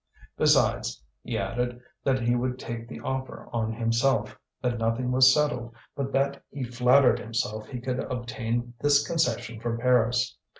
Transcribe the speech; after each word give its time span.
Besides, 0.35 0.99
he 1.23 1.37
added 1.37 1.79
that 2.03 2.19
he 2.23 2.35
would 2.35 2.57
take 2.57 2.87
the 2.87 2.99
offer 3.01 3.47
on 3.53 3.71
himself, 3.71 4.35
that 4.59 4.79
nothing 4.79 5.11
was 5.11 5.31
settled, 5.31 5.75
but 5.95 6.11
that 6.11 6.41
he 6.49 6.63
flattered 6.63 7.19
himself 7.19 7.67
he 7.67 7.79
could 7.79 7.99
obtain 7.99 8.73
this 8.81 9.05
concession 9.05 9.59
from 9.59 9.77
Paris. 9.77 10.37